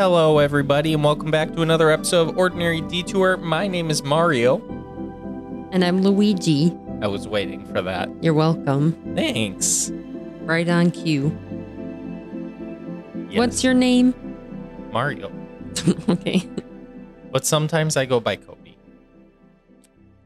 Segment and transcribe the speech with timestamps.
[0.00, 3.36] Hello, everybody, and welcome back to another episode of Ordinary Detour.
[3.36, 4.56] My name is Mario.
[5.72, 6.74] And I'm Luigi.
[7.02, 8.08] I was waiting for that.
[8.22, 8.92] You're welcome.
[9.14, 9.92] Thanks.
[10.40, 11.38] Right on cue.
[13.28, 14.14] Yes, What's your name?
[14.90, 15.30] Mario?
[16.08, 16.48] okay.
[17.30, 18.78] But sometimes I go by Cody.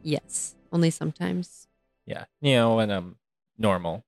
[0.04, 0.54] Yes.
[0.72, 1.66] Only sometimes.
[2.06, 3.16] Yeah, you know, when I'm
[3.58, 4.04] normal.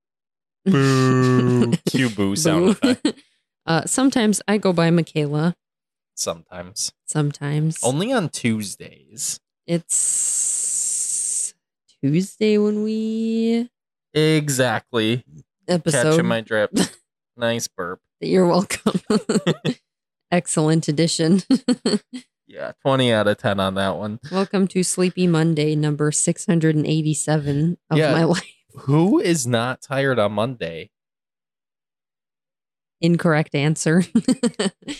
[0.64, 1.70] Boo.
[1.86, 2.70] Cue boo sound Boo.
[2.70, 3.22] effect.
[3.68, 5.54] uh, sometimes I go by Michaela.
[6.14, 6.90] Sometimes.
[7.04, 7.78] Sometimes.
[7.84, 9.38] Only on Tuesdays.
[9.66, 11.54] It's
[12.02, 13.68] Tuesday when we
[14.14, 15.24] Exactly.
[15.68, 16.10] episode.
[16.12, 16.72] Catching my drip.
[17.36, 18.00] nice burp.
[18.20, 19.00] You're welcome.
[20.30, 21.42] Excellent edition.
[22.50, 24.20] Yeah, 20 out of 10 on that one.
[24.32, 28.12] welcome to Sleepy Monday number 687 of Yeah.
[28.12, 28.42] my life.
[28.72, 30.88] Who is not tired on Monday?
[33.00, 34.02] Incorrect answer.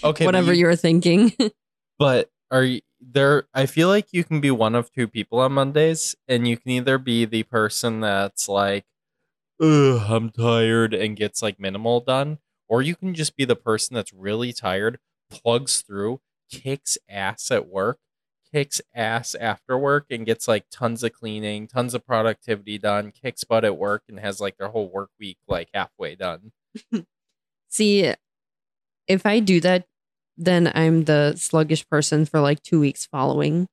[0.05, 1.33] Okay, Whatever you- you, were thinking.
[1.99, 3.45] But are you there?
[3.55, 6.71] I feel like you can be one of two people on Mondays, and you can
[6.73, 8.85] either be the person that's like,
[9.61, 13.95] Ugh, I'm tired, and gets like minimal done, or you can just be the person
[13.95, 14.99] that's really tired,
[15.31, 17.99] plugs through, kicks ass at work,
[18.53, 23.43] kicks ass after work, and gets like tons of cleaning, tons of productivity done, kicks
[23.43, 26.53] butt at work, and has like their whole work week like halfway done.
[27.69, 28.13] See,
[29.07, 29.87] if I do that,
[30.37, 33.69] then I'm the sluggish person for like two weeks following.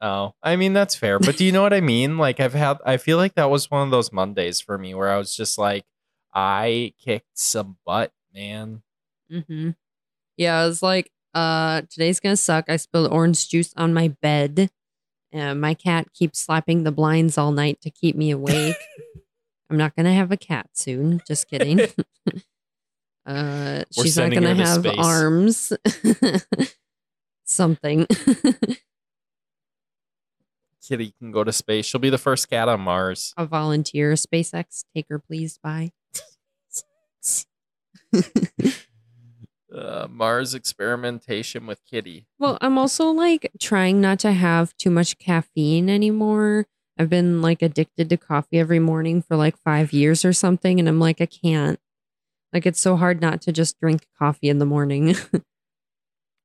[0.00, 2.18] Oh, I mean that's fair, but do you know what I mean?
[2.24, 5.10] Like I've had, I feel like that was one of those Mondays for me where
[5.10, 5.84] I was just like,
[6.32, 8.82] I kicked some butt, man.
[9.30, 9.70] Mm-hmm.
[10.36, 12.66] Yeah, I was like, uh, today's gonna suck.
[12.68, 14.70] I spilled orange juice on my bed.
[15.32, 18.76] Uh, my cat keeps slapping the blinds all night to keep me awake.
[19.70, 21.22] I'm not gonna have a cat soon.
[21.26, 21.80] Just kidding.
[23.26, 24.98] uh, We're she's not gonna to have space.
[24.98, 25.72] arms.
[27.44, 28.06] Something.
[30.86, 31.86] Kitty can go to space.
[31.86, 33.32] She'll be the first cat on Mars.
[33.36, 34.12] a volunteer.
[34.14, 35.58] SpaceX, take her please.
[35.62, 35.92] Bye.
[39.74, 42.28] Uh, Mars experimentation with Kitty.
[42.38, 46.66] Well, I'm also like trying not to have too much caffeine anymore.
[46.96, 50.78] I've been like addicted to coffee every morning for like five years or something.
[50.78, 51.80] And I'm like, I can't.
[52.54, 55.16] Like, it's so hard not to just drink coffee in the morning.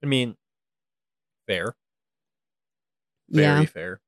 [0.04, 0.36] I mean,
[1.48, 1.76] fair,
[3.30, 3.66] very yeah.
[3.66, 4.02] fair.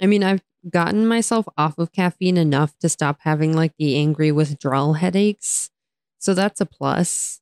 [0.00, 4.30] I mean, I've gotten myself off of caffeine enough to stop having like the angry
[4.30, 5.70] withdrawal headaches.
[6.18, 7.40] So that's a plus.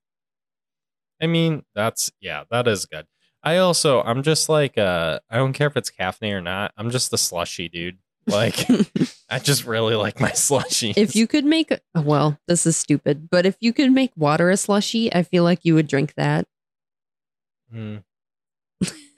[1.21, 3.07] I mean, that's yeah, that is good.
[3.43, 6.73] I also, I'm just like, uh, I don't care if it's caffeine or not.
[6.77, 7.99] I'm just the slushy dude.
[8.31, 8.67] Like,
[9.31, 10.93] I just really like my slushy.
[10.97, 14.57] if you could make, well, this is stupid, but if you could make water a
[14.57, 16.47] slushy, I feel like you would drink that.
[17.75, 18.03] Mm.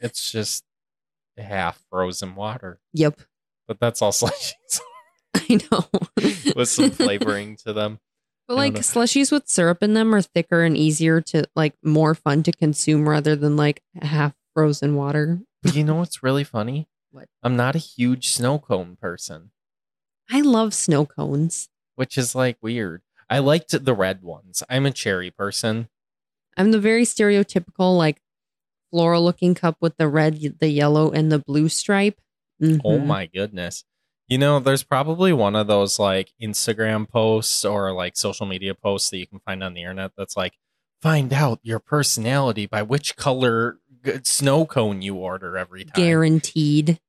[0.00, 0.64] it's just
[1.38, 3.20] half frozen water, Yep.
[3.66, 4.80] but that's all slushies
[5.34, 5.86] I know.
[6.54, 7.98] with some flavoring to them.
[8.48, 12.42] But like slushies with syrup in them are thicker and easier to like more fun
[12.42, 15.40] to consume rather than like half frozen water.
[15.72, 16.88] You know what's really funny?
[17.12, 17.28] What?
[17.42, 19.50] I'm not a huge snow cone person,
[20.30, 21.68] I love snow cones.
[21.94, 23.02] which is like weird.
[23.30, 24.62] I liked the red ones.
[24.68, 25.88] I'm a cherry person.
[26.56, 28.20] I'm the very stereotypical like
[28.90, 32.20] floral looking cup with the red, the yellow, and the blue stripe.
[32.62, 32.66] Oh
[32.98, 33.06] Mhm.
[33.06, 33.84] my goodness.
[34.28, 39.10] You know, there's probably one of those like Instagram posts or like social media posts
[39.10, 40.54] that you can find on the internet that's like,
[41.02, 45.92] find out your personality by which color g- snow cone you order every time.
[45.94, 47.00] Guaranteed.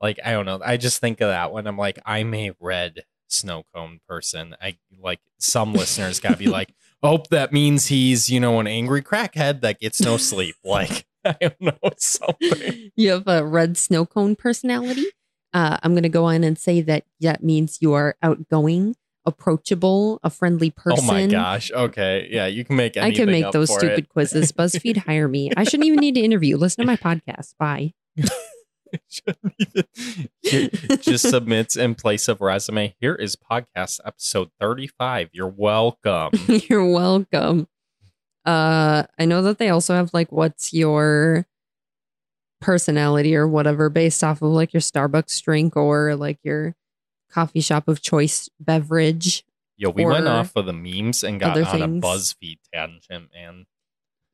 [0.00, 0.60] Like, I don't know.
[0.64, 4.54] I just think of that when I'm like, I'm a red snow cone person.
[4.60, 6.72] I like some listeners got to be like,
[7.02, 10.56] oh, that means he's, you know, an angry crackhead that gets no sleep.
[10.64, 12.90] Like, I don't know, something.
[12.94, 15.06] You have a red snow cone personality.
[15.52, 18.94] Uh, I'm to go on and say that that means you are outgoing,
[19.24, 21.04] approachable, a friendly person.
[21.04, 21.72] Oh my gosh.
[21.72, 22.28] Okay.
[22.30, 24.08] Yeah, you can make I can make those stupid it.
[24.10, 24.52] quizzes.
[24.52, 25.50] BuzzFeed, hire me.
[25.56, 26.56] I shouldn't even need to interview.
[26.56, 27.54] Listen to my podcast.
[27.58, 27.94] Bye.
[29.08, 32.94] Shouldn't even- It just submits in place of resume.
[33.00, 35.30] Here is podcast episode 35.
[35.32, 36.32] You're welcome.
[36.68, 37.68] You're welcome.
[38.44, 41.46] Uh, I know that they also have like, what's your
[42.60, 46.74] personality or whatever based off of like your Starbucks drink or like your
[47.30, 49.44] coffee shop of choice beverage.
[49.76, 51.64] Yo, we went off of the memes and got on
[52.00, 52.04] things.
[52.04, 53.66] a BuzzFeed tangent, man.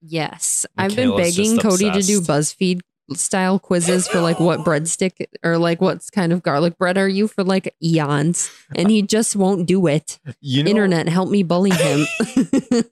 [0.01, 0.65] Yes.
[0.77, 2.21] I've been begging Cody to do.
[2.21, 2.81] BuzzFeed
[3.13, 7.29] style quizzes for like what breadstick or like what kind of garlic bread are you
[7.29, 10.19] for like eons and he just won't do it.
[10.41, 12.07] You know, Internet, help me bully him.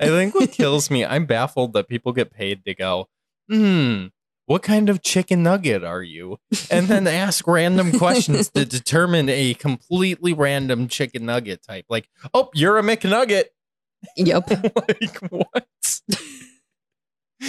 [0.00, 3.08] I think what kills me, I'm baffled that people get paid to go,
[3.48, 4.06] hmm,
[4.46, 6.38] what kind of chicken nugget are you?
[6.70, 11.86] And then ask random questions to determine a completely random chicken nugget type.
[11.88, 13.44] Like, oh, you're a McNugget.
[14.16, 14.50] Yep.
[14.76, 15.66] like, what?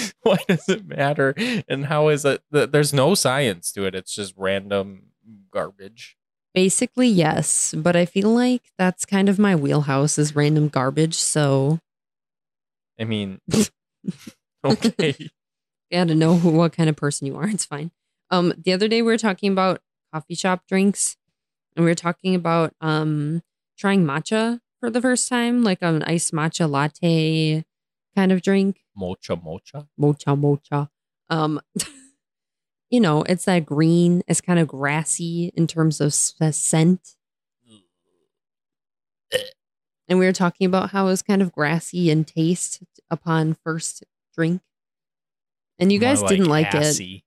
[0.24, 1.34] Why does it matter?
[1.68, 2.42] And how is it?
[2.51, 3.95] th- There's no science to it.
[3.95, 5.07] It's just random
[5.51, 6.18] garbage.
[6.54, 7.74] Basically, yes.
[7.75, 11.16] But I feel like that's kind of my wheelhouse is random garbage.
[11.16, 11.80] So
[13.00, 13.42] I mean,
[14.66, 15.16] okay.
[15.19, 15.30] you
[15.92, 17.48] gotta know who, what kind of person you are.
[17.48, 17.92] It's fine.
[18.30, 19.81] Um, the other day we were talking about
[20.13, 21.18] coffee shop drinks,
[21.75, 23.42] and we were talking about um
[23.78, 27.63] trying matcha for the first time, like an iced matcha latte
[28.15, 28.81] kind of drink.
[28.95, 29.88] Mocha mocha.
[29.98, 30.89] Mocha mocha.
[31.30, 31.62] Um,
[32.89, 34.24] you know, it's that green.
[34.27, 37.15] It's kind of grassy in terms of scent.
[40.10, 44.04] And we were talking about how it was kind of grassy in taste upon first
[44.36, 44.62] drink.
[45.80, 47.24] And you guys More didn't like it,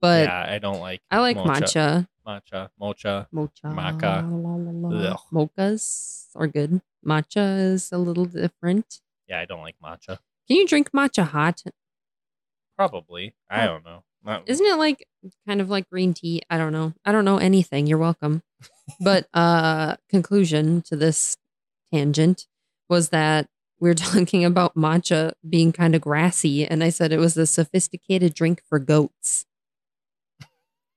[0.00, 1.02] but yeah, I don't like.
[1.10, 1.50] I like mocha.
[1.50, 2.08] matcha.
[2.26, 3.28] Matcha, mocha.
[3.30, 3.66] Mocha.
[3.66, 4.22] Maca.
[4.26, 5.16] la, la, la.
[5.30, 6.80] Mochas are good.
[7.06, 9.00] Matcha is a little different.
[9.28, 10.18] Yeah, I don't like matcha.
[10.48, 11.62] Can you drink matcha hot?
[12.76, 13.34] Probably.
[13.48, 14.04] I don't know.
[14.24, 15.06] Not- Isn't it like
[15.46, 16.42] kind of like green tea?
[16.50, 16.92] I don't know.
[17.04, 17.86] I don't know anything.
[17.86, 18.42] You're welcome.
[19.00, 21.36] but uh conclusion to this
[21.92, 22.46] tangent
[22.88, 23.48] was that
[23.80, 27.46] we were talking about matcha being kind of grassy and I said it was a
[27.46, 29.46] sophisticated drink for goats.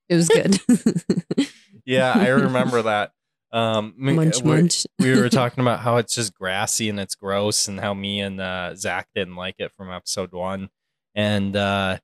[0.09, 0.59] It was good.
[1.85, 3.11] yeah, I remember that.
[3.51, 4.85] Um, munch we're- munch.
[4.99, 8.39] we were talking about how it's just grassy and it's gross, and how me and
[8.41, 10.69] uh, Zach didn't like it from episode one.
[11.15, 11.99] And uh,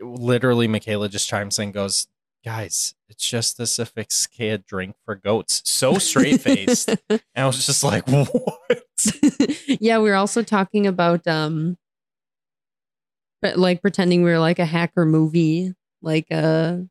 [0.00, 2.06] literally, Michaela just chimes in, and goes,
[2.44, 7.82] "Guys, it's just a sophisticated drink for goats." So straight faced, and I was just
[7.82, 8.82] like, "What?"
[9.80, 11.76] yeah, we were also talking about um
[13.40, 16.86] but like pretending we were like a hacker movie, like a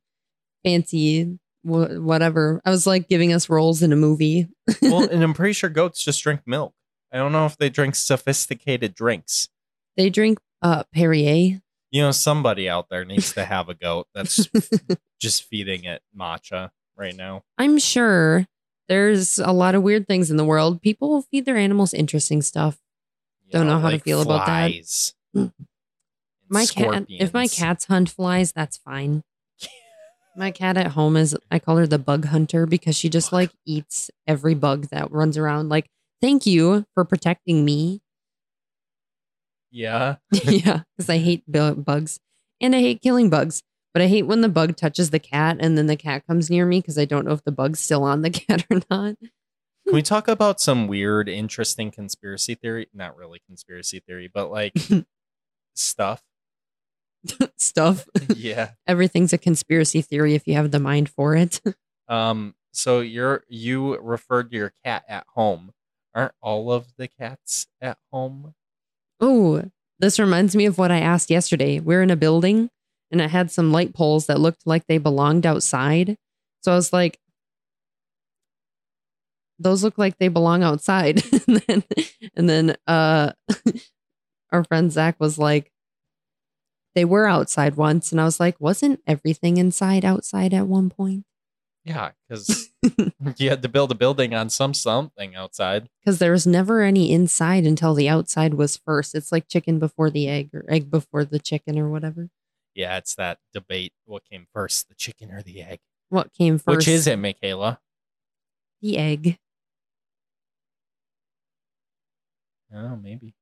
[0.66, 2.62] fancy wh- whatever.
[2.66, 4.48] I was like giving us roles in a movie.
[4.82, 6.74] well, and I'm pretty sure goats just drink milk.
[7.12, 9.50] I don't know if they drink sophisticated drinks.
[9.98, 11.62] They drink uh Perrier.
[11.92, 14.48] You know, somebody out there needs to have a goat that's
[15.22, 17.44] just feeding it matcha right now.
[17.58, 18.48] I'm sure
[18.88, 20.82] there's a lot of weird things in the world.
[20.82, 22.80] People feed their animals interesting stuff.
[23.52, 24.72] Don't know how to feel about that.
[25.36, 25.52] Mm.
[26.48, 29.24] My cat if my cats hunt flies, that's fine.
[30.36, 33.52] My cat at home is I call her the bug hunter because she just like
[33.66, 35.70] eats every bug that runs around.
[35.70, 35.90] Like,
[36.22, 38.02] thank you for protecting me.
[39.72, 40.18] Yeah.
[40.32, 42.20] yeah, because I hate bu- bugs
[42.62, 43.64] and I hate killing bugs.
[43.94, 46.66] But I hate when the bug touches the cat and then the cat comes near
[46.66, 49.16] me because I don't know if the bug's still on the cat or not.
[49.86, 52.88] Can we talk about some weird, interesting conspiracy theory?
[52.94, 54.74] Not really conspiracy theory, but like
[55.76, 56.24] stuff.
[57.58, 58.08] Stuff.
[58.36, 58.72] Yeah.
[58.88, 61.62] Everything's a conspiracy theory if you have the mind for it.
[62.08, 62.56] Um.
[62.74, 65.72] So you're you referred to your cat at home.
[66.14, 68.54] Aren't all of the cats at home?
[69.22, 69.64] Oh,
[70.00, 71.80] this reminds me of what I asked yesterday.
[71.80, 72.70] We're in a building
[73.12, 76.18] and it had some light poles that looked like they belonged outside.
[76.62, 77.20] So I was like,
[79.60, 81.24] those look like they belong outside.
[81.48, 81.84] and then,
[82.36, 83.34] and then uh,
[84.52, 85.72] our friend Zach was like,
[86.96, 88.12] they were outside once.
[88.12, 91.26] And I was like, wasn't everything inside outside at one point?
[91.84, 92.70] Yeah, because
[93.38, 95.90] you had to build a building on some something outside.
[96.04, 99.16] Because there was never any inside until the outside was first.
[99.16, 102.30] It's like chicken before the egg or egg before the chicken or whatever.
[102.76, 103.94] Yeah, it's that debate.
[104.06, 105.80] What came first, the chicken or the egg?
[106.10, 106.78] What came first?
[106.78, 107.80] Which is it, Michaela?
[108.82, 109.38] The egg.
[112.74, 113.34] Oh, maybe.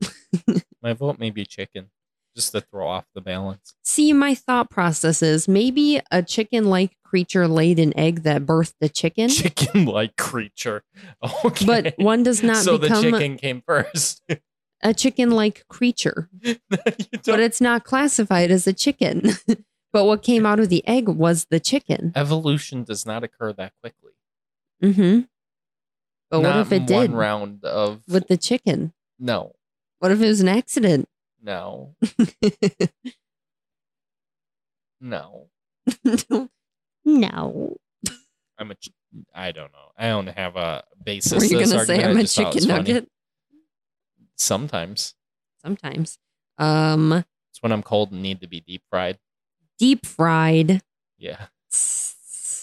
[0.82, 1.90] My vote may be chicken,
[2.34, 3.74] just to throw off the balance.
[3.84, 8.74] See, my thought process is maybe a chicken like creature laid an egg that birthed
[8.80, 10.82] a chicken, Chicken-like creature.
[11.44, 11.64] Okay.
[11.66, 14.22] but one does not so the chicken came first.
[14.82, 16.28] a chicken like creature,
[16.68, 19.30] but it's not classified as a chicken.
[19.92, 22.12] but what came out of the egg was the chicken.
[22.16, 24.12] Evolution does not occur that quickly.
[24.82, 25.20] Mm hmm.
[26.30, 28.92] But what if it did One round of with the chicken?
[29.20, 29.52] no,
[30.00, 31.08] What if it was an accident?
[31.44, 31.94] No,
[35.00, 35.48] no.
[37.04, 37.76] no.
[38.58, 38.74] I'm a.
[38.74, 38.90] ch-
[39.34, 39.90] I don't know.
[39.96, 41.32] I don't have a basis.
[41.34, 42.02] Were you going to say.
[42.02, 42.66] I'm a chicken funny.
[42.66, 43.08] nugget?
[44.36, 45.14] Sometimes
[45.62, 46.18] Sometimes.
[46.58, 47.12] Um,
[47.50, 49.18] it's when I'm cold and need to be deep fried.
[49.78, 50.82] deep fried.
[51.18, 51.46] Yeah,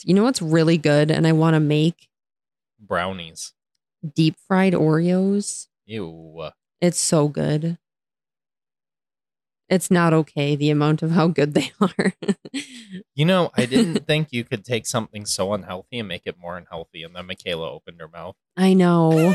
[0.03, 2.07] You know what's really good and I want to make?
[2.79, 3.53] brownies.
[4.15, 5.67] Deep fried Oreos.
[5.85, 6.49] Ew.
[6.81, 7.77] It's so good.
[9.71, 12.13] It's not okay the amount of how good they are.
[13.15, 16.57] You know, I didn't think you could take something so unhealthy and make it more
[16.57, 17.03] unhealthy.
[17.03, 18.35] And then Michaela opened her mouth.
[18.57, 19.33] I know.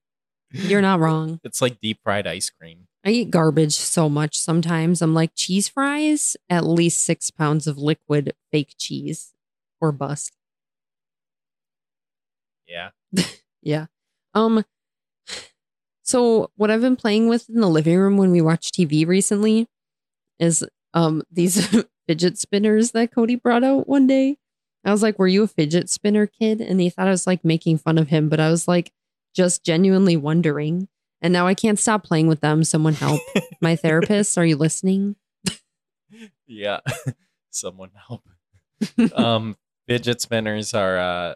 [0.52, 1.40] You're not wrong.
[1.42, 2.86] It's like deep fried ice cream.
[3.02, 5.00] I eat garbage so much sometimes.
[5.00, 9.32] I'm like, cheese fries, at least six pounds of liquid fake cheese
[9.80, 10.36] or bust.
[12.66, 12.90] Yeah.
[13.60, 13.86] Yeah.
[14.34, 14.64] Um
[16.02, 19.66] so what I've been playing with in the living room when we watch TV recently
[20.38, 20.64] is
[20.94, 21.66] um these
[22.06, 24.38] fidget spinners that Cody brought out one day.
[24.84, 27.44] I was like, "Were you a fidget spinner kid?" And he thought I was like
[27.44, 28.92] making fun of him, but I was like
[29.34, 30.88] just genuinely wondering.
[31.20, 32.62] And now I can't stop playing with them.
[32.64, 33.20] Someone help.
[33.60, 35.16] My therapist, are you listening?
[36.46, 36.80] Yeah.
[37.50, 38.22] Someone help.
[39.14, 39.56] um
[39.88, 41.34] fidget spinners are uh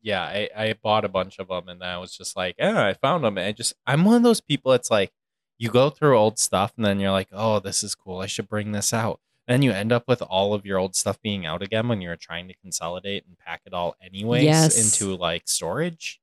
[0.00, 2.94] yeah I, I bought a bunch of them and i was just like yeah i
[2.94, 5.12] found them and i just i'm one of those people it's like
[5.62, 8.48] you go through old stuff and then you're like oh this is cool i should
[8.48, 11.46] bring this out and then you end up with all of your old stuff being
[11.46, 14.76] out again when you're trying to consolidate and pack it all anyways Yes.
[14.92, 16.20] into like storage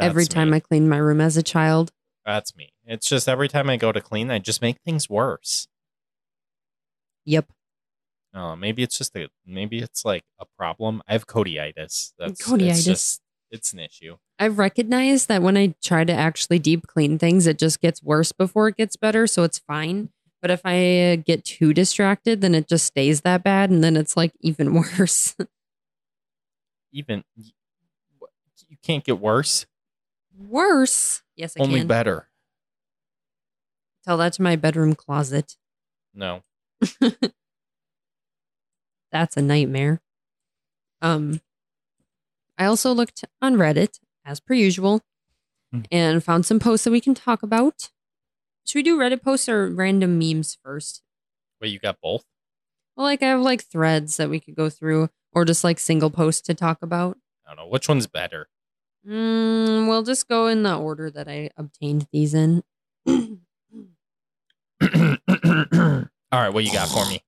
[0.00, 0.56] Every time me.
[0.56, 1.90] I cleaned my room as a child.
[2.24, 5.68] that's me it's just every time i go to clean i just make things worse
[7.26, 7.46] Yep.
[8.34, 11.02] Oh, maybe it's just a maybe it's like a problem.
[11.08, 12.12] I have codyitis.
[12.18, 12.70] That's Codyitis.
[12.70, 14.16] It's, just, it's an issue.
[14.38, 18.32] I've recognized that when I try to actually deep clean things, it just gets worse
[18.32, 19.26] before it gets better.
[19.26, 20.10] So it's fine.
[20.40, 23.70] But if I uh, get too distracted, then it just stays that bad.
[23.70, 25.34] And then it's like even worse.
[26.92, 29.66] Even you can't get worse.
[30.38, 31.22] worse.
[31.36, 31.88] Yes, I Only can.
[31.88, 32.28] better.
[34.04, 35.56] Tell that to my bedroom closet.
[36.14, 36.42] No.
[39.12, 40.00] That's a nightmare.
[41.02, 41.40] Um,
[42.58, 45.02] I also looked on Reddit as per usual
[45.72, 45.82] Hmm.
[45.92, 47.90] and found some posts that we can talk about.
[48.66, 51.02] Should we do Reddit posts or random memes first?
[51.60, 52.24] Wait, you got both?
[52.96, 56.10] Well, like I have like threads that we could go through, or just like single
[56.10, 57.18] posts to talk about.
[57.46, 57.68] I don't know.
[57.70, 58.48] Which one's better?
[59.06, 62.62] Mm, we'll just go in the order that I obtained these in.
[63.06, 63.20] All
[66.32, 67.22] right, what you got for me?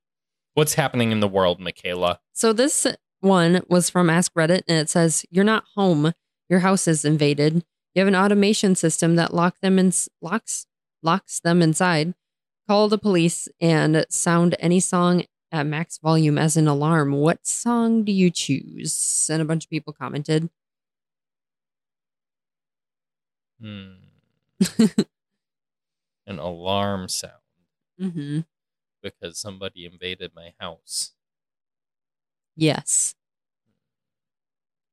[0.55, 2.21] What's happening in the world, Michaela?
[2.33, 2.87] so this
[3.21, 6.12] one was from Ask Reddit, and it says, "You're not home.
[6.49, 7.65] Your house is invaded.
[7.95, 10.67] You have an automation system that lock them in locks
[11.03, 12.15] locks them inside.
[12.69, 17.12] Call the police and sound any song at max volume as an alarm.
[17.12, 20.50] What song do you choose?" And a bunch of people commented.
[23.61, 23.93] Hmm.
[26.27, 27.35] An alarm sound
[27.99, 28.41] hmm
[29.03, 31.12] because somebody invaded my house.
[32.61, 33.14] Yes.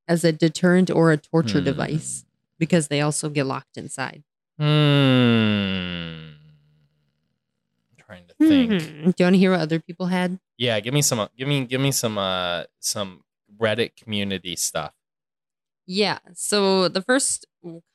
[0.07, 1.65] As a deterrent or a torture Hmm.
[1.65, 2.23] device,
[2.57, 4.23] because they also get locked inside.
[4.57, 6.31] Hmm.
[7.99, 8.71] Trying to think.
[8.71, 9.03] Mhm.
[9.03, 10.39] Do you want to hear what other people had?
[10.57, 11.27] Yeah, give me some.
[11.37, 11.65] Give me.
[11.65, 12.17] Give me some.
[12.17, 13.23] Uh, some
[13.59, 14.93] Reddit community stuff.
[15.85, 16.19] Yeah.
[16.33, 17.45] So the first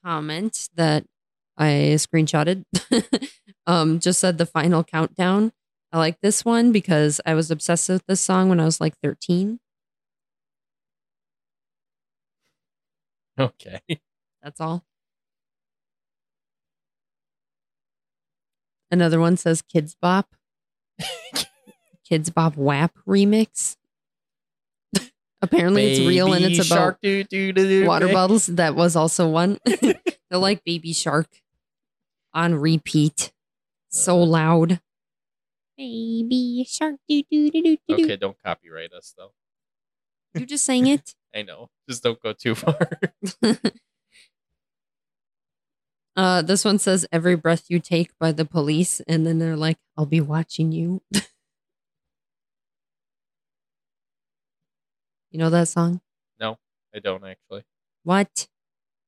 [0.05, 1.07] comment that
[1.57, 2.65] I screenshotted
[3.67, 5.53] um, just said the final countdown.
[5.93, 8.95] I like this one because I was obsessed with this song when I was like
[9.03, 9.61] 13.
[13.43, 13.81] Okay.
[14.43, 14.85] That's all.
[18.91, 20.35] Another one says Kidz Bop.
[22.11, 23.77] Kidz Bop WAP remix.
[25.41, 28.47] Apparently it's real and it's about shark, doo, doo, doo, doo, water ba- bottles.
[28.47, 29.59] That was also one.
[29.65, 29.99] They're
[30.39, 31.27] like Baby Shark
[32.33, 33.33] on repeat.
[33.89, 34.27] So Uh.
[34.27, 34.81] loud.
[35.77, 36.97] Baby Shark.
[37.09, 38.05] Doo, doo, doo, doo, doo, doo.
[38.05, 39.33] Okay, don't copyright us though.
[40.39, 41.15] You just sang it.
[41.35, 41.71] I know.
[41.89, 42.91] Just don't go too far.
[46.17, 49.79] uh, this one says "Every breath you take" by the Police, and then they're like,
[49.97, 51.03] "I'll be watching you."
[55.31, 56.01] you know that song?
[56.41, 56.59] No,
[56.95, 57.65] I don't actually.
[58.05, 58.49] What?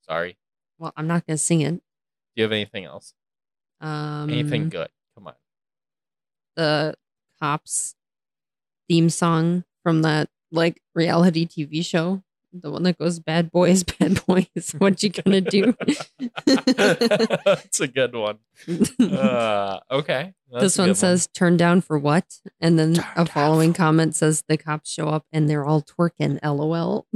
[0.08, 0.36] Sorry.
[0.78, 1.74] Well, I'm not gonna sing it.
[1.74, 1.80] Do
[2.36, 3.14] you have anything else?
[3.80, 4.88] Um, Anything good?
[5.14, 5.34] Come on.
[6.56, 6.94] the
[7.40, 7.94] cops
[8.88, 14.24] theme song from that like reality TV show, the one that goes "Bad Boys, Bad
[14.26, 15.74] Boys." What you gonna do?
[16.46, 18.38] That's a good one.
[19.00, 20.32] Uh, okay.
[20.60, 22.24] This one says "Turn down for what?"
[22.60, 25.82] and then Turn a following for- comment says the cops show up and they're all
[25.82, 26.38] twerking.
[26.42, 27.06] LOL.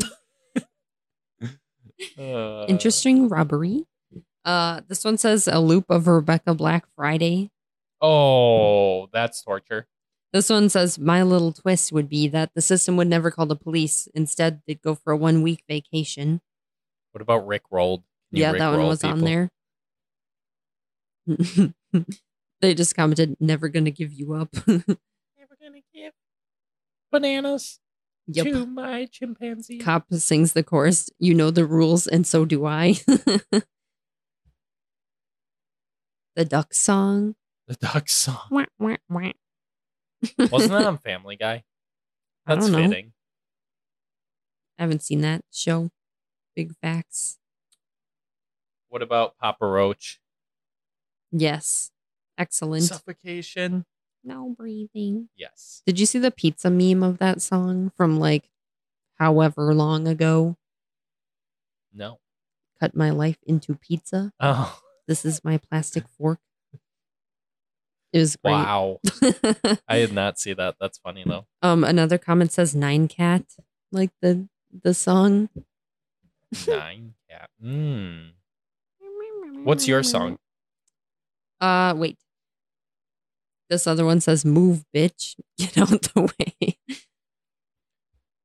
[2.16, 3.84] Uh, Interesting robbery.
[4.44, 7.50] Uh, this one says a loop of Rebecca Black Friday.
[8.00, 9.86] Oh, that's torture.
[10.32, 13.56] This one says my little twist would be that the system would never call the
[13.56, 14.08] police.
[14.14, 16.42] Instead, they'd go for a one week vacation.
[17.12, 18.02] What about Rick Rolled?
[18.30, 19.48] Can yeah, Rick that one roll was on there.
[22.60, 24.86] they just commented, "Never gonna give you up." Never
[25.60, 26.12] gonna give
[27.10, 27.80] bananas
[28.26, 28.44] yep.
[28.46, 29.78] to my chimpanzee.
[29.78, 31.08] Cop sings the chorus.
[31.18, 32.96] You know the rules, and so do I.
[36.36, 37.34] the duck song.
[37.66, 38.48] the duck song.
[38.50, 39.32] Wah, wah, wah.
[40.50, 41.64] Wasn't that on Family Guy?
[42.46, 42.88] I That's don't know.
[42.88, 43.12] fitting.
[44.78, 45.90] I haven't seen that show.
[46.56, 47.38] Big facts.
[48.88, 50.20] What about Papa Roach?
[51.30, 51.90] Yes.
[52.38, 52.84] Excellent.
[52.84, 53.84] Suffocation.
[54.24, 55.28] no breathing.
[55.36, 55.82] Yes.
[55.86, 58.48] Did you see the pizza meme of that song from like
[59.18, 60.56] however long ago?
[61.92, 62.18] No.
[62.80, 64.32] Cut my life into pizza.
[64.40, 66.38] Oh This is my plastic fork.
[68.12, 68.52] It was great.
[68.52, 69.00] wow!
[69.88, 70.76] I did not see that.
[70.80, 71.46] That's funny though.
[71.62, 73.44] um, another comment says Nyan Cat,
[73.92, 74.48] like the
[74.82, 75.48] the song.
[76.54, 77.50] Nyan cat.
[77.62, 78.30] Mm.
[79.64, 80.38] What's your song?
[81.60, 82.18] Uh, wait.
[83.68, 86.78] This other one says "Move, bitch, get out the way."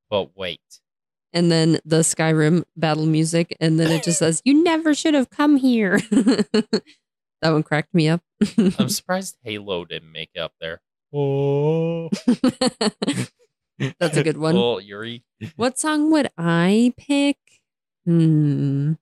[0.09, 0.59] But wait.
[1.31, 5.29] and then the Skyrim battle music, and then it just says, "You never should have
[5.29, 6.01] come here."
[7.43, 8.21] that one cracked me up.
[8.57, 10.81] I'm surprised Halo didn't make it up there.
[11.13, 12.09] Oh.
[13.99, 14.55] That's a good one.
[14.55, 15.23] Little Yuri.
[15.57, 17.37] what song would I pick?
[18.05, 18.93] Hmm.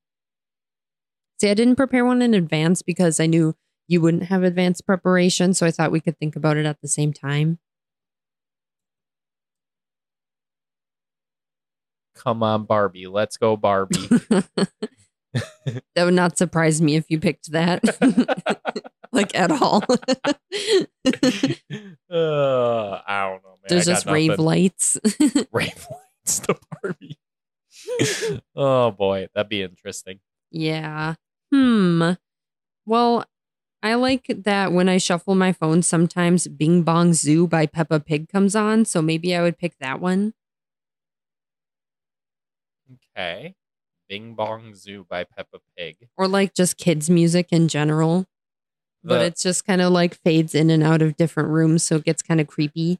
[1.40, 3.56] See, I didn't prepare one in advance because I knew
[3.88, 6.88] you wouldn't have advanced preparation, so I thought we could think about it at the
[6.88, 7.60] same time.
[12.16, 13.08] Come on, Barbie.
[13.08, 14.10] Let's go, Barbie.
[15.96, 17.84] that would not surprise me if you picked that,
[19.12, 19.84] like at all.
[19.90, 19.96] uh,
[23.08, 23.70] I don't know, man.
[23.70, 24.98] There's just rave lights.
[25.52, 27.18] Rave lights to Barbie.
[28.56, 30.20] oh boy, that'd be interesting.
[30.52, 31.16] Yeah.
[31.52, 32.12] Hmm.
[32.86, 33.26] Well,
[33.84, 38.30] I like that when I shuffle my phone, sometimes Bing Bong Zoo by Peppa Pig
[38.30, 38.86] comes on.
[38.86, 40.34] So maybe I would pick that one.
[43.16, 43.56] Okay.
[44.12, 45.96] Bing Bong Zoo by Peppa Pig.
[46.18, 48.26] Or like just kids' music in general.
[49.06, 51.84] But it's just kind of like fades in and out of different rooms.
[51.84, 53.00] So it gets kind of creepy.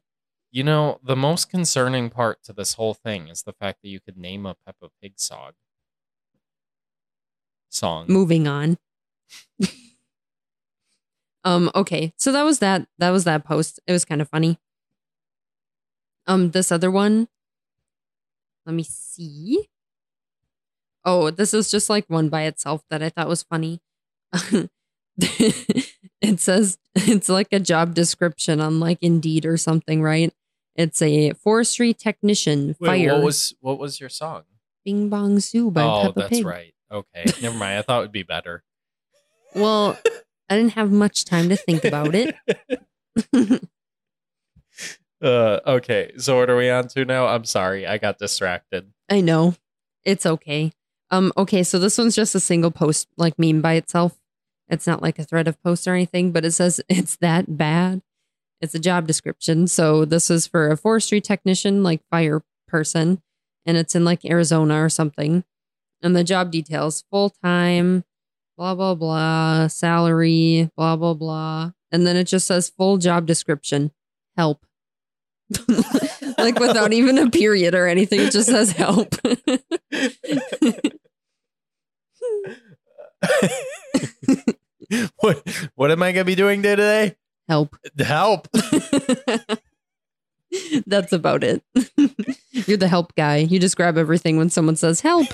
[0.50, 4.00] You know, the most concerning part to this whole thing is the fact that you
[4.00, 5.50] could name a Peppa Pig song.
[7.68, 8.06] Song.
[8.08, 8.78] Moving on.
[11.44, 12.14] um, okay.
[12.16, 12.88] So that was that.
[12.98, 13.80] That was that post.
[13.86, 14.58] It was kind of funny.
[16.26, 17.28] Um, this other one.
[18.64, 19.68] Let me see.
[21.04, 23.80] Oh, this is just like one by itself that I thought was funny.
[25.18, 30.32] it says it's like a job description on like Indeed or something, right?
[30.76, 32.76] It's a forestry technician.
[32.80, 33.14] Wait, fire.
[33.14, 34.42] what was what was your song?
[34.84, 36.74] Bing Bong Zoo by oh, Peppa that's right.
[36.90, 37.78] Okay, never mind.
[37.78, 38.62] I thought it would be better.
[39.54, 39.98] Well,
[40.48, 42.34] I didn't have much time to think about it.
[45.22, 47.28] Uh, okay, so what are we on to now?
[47.28, 48.92] I'm sorry, I got distracted.
[49.08, 49.54] I know.
[50.04, 50.72] It's okay.
[51.12, 54.18] Um, okay, so this one's just a single post, like meme by itself.
[54.68, 58.00] It's not like a thread of posts or anything, but it says it's that bad.
[58.62, 59.68] It's a job description.
[59.68, 63.20] So this is for a forestry technician, like fire person,
[63.66, 65.44] and it's in like Arizona or something.
[66.00, 68.04] And the job details full time,
[68.56, 71.72] blah, blah, blah, salary, blah, blah, blah.
[71.90, 73.92] And then it just says full job description,
[74.36, 74.64] help.
[76.38, 79.14] like without even a period or anything, it just says help.
[85.16, 85.42] what
[85.74, 87.16] what am I gonna be doing day today?
[87.48, 87.76] help.
[87.98, 88.48] Help.
[90.86, 91.62] That's about it.
[92.50, 93.38] You're the help guy.
[93.38, 95.26] You just grab everything when someone says help.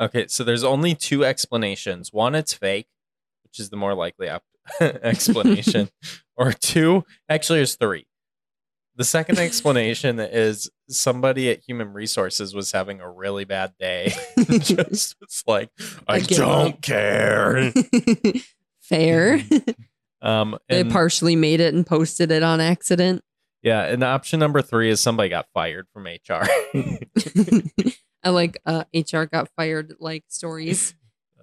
[0.00, 2.12] Okay, so there's only two explanations.
[2.12, 2.86] One, it's fake,
[3.42, 4.30] which is the more likely
[4.80, 5.90] explanation.
[6.36, 8.06] or two, actually, there's three.
[8.98, 14.12] The second explanation is somebody at Human Resources was having a really bad day.
[14.58, 15.70] Just was like,
[16.06, 17.72] I, I don't up." care.
[18.80, 19.40] Fair.
[20.20, 23.22] Um, they partially made it and posted it on accident.
[23.62, 26.48] yeah, and option number three is somebody got fired from HR.
[28.24, 30.94] I like uh, HR got fired like stories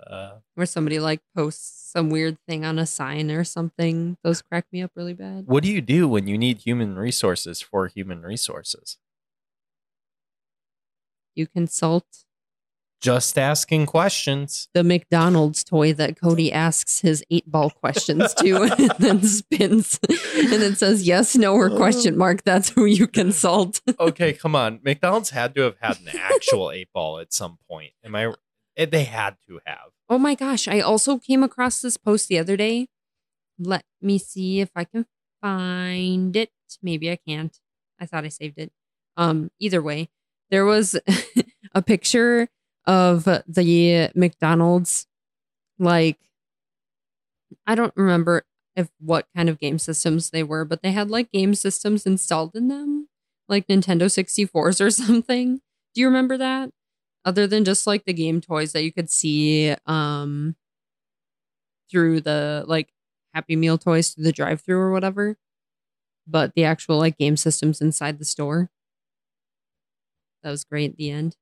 [0.07, 4.17] uh, where somebody like posts some weird thing on a sign or something.
[4.23, 5.45] Those crack me up really bad.
[5.47, 8.97] what do you do when you need human resources for human resources?
[11.35, 12.05] You consult
[13.01, 14.69] Just asking questions.
[14.73, 20.63] the McDonald's toy that Cody asks his eight ball questions to and then spins and
[20.63, 22.43] it says yes, no, or question mark.
[22.43, 23.81] That's who you consult.
[23.99, 24.79] okay, come on.
[24.83, 27.91] McDonald's had to have had an actual eight ball at some point.
[28.03, 28.33] Am I?
[28.75, 29.91] It, they had to have.
[30.09, 32.87] Oh my gosh, I also came across this post the other day.
[33.57, 35.05] Let me see if I can
[35.41, 36.51] find it.
[36.81, 37.57] Maybe I can't.
[37.99, 38.71] I thought I saved it.
[39.17, 40.09] Um either way,
[40.51, 40.99] there was
[41.73, 42.49] a picture
[42.85, 45.07] of the McDonald's
[45.79, 46.17] like
[47.65, 51.31] I don't remember if what kind of game systems they were, but they had like
[51.31, 53.07] game systems installed in them,
[53.47, 55.61] like Nintendo 64s or something.
[55.93, 56.71] Do you remember that?
[57.25, 60.55] Other than just like the game toys that you could see um
[61.89, 62.89] through the like
[63.33, 65.37] Happy Meal toys through the drive-through or whatever.
[66.27, 68.69] But the actual like game systems inside the store.
[70.43, 71.35] That was great at the end.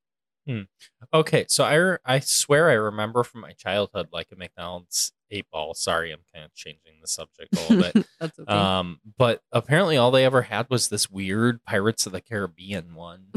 [1.13, 5.45] Okay, so I re- I swear I remember from my childhood like a McDonald's eight
[5.51, 5.73] ball.
[5.73, 8.08] Sorry, I'm kind of changing the subject a little bit.
[8.19, 8.51] That's okay.
[8.51, 13.27] Um, but apparently all they ever had was this weird Pirates of the Caribbean one.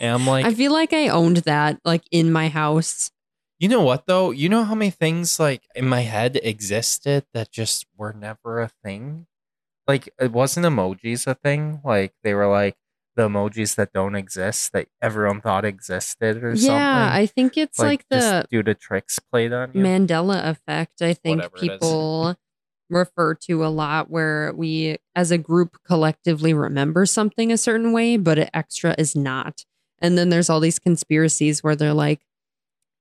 [0.00, 3.10] and I'm like, I feel like I owned that like in my house.
[3.58, 4.30] you know what though?
[4.30, 8.70] You know how many things like in my head existed that just were never a
[8.84, 9.26] thing?
[9.86, 11.80] Like it wasn't emojis a thing.
[11.84, 12.76] Like they were like
[13.16, 17.20] the emojis that don't exist that everyone thought existed or Yeah, something.
[17.20, 19.82] I think it's like, the just due to tricks played on you.
[19.82, 22.36] Mandela effect, I think Whatever people
[22.88, 28.16] refer to a lot where we as a group collectively remember something a certain way,
[28.16, 29.64] but it extra is not.
[30.00, 32.20] And then there's all these conspiracies where they're like,